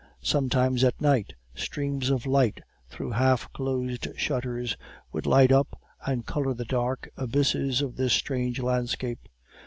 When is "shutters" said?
4.17-4.75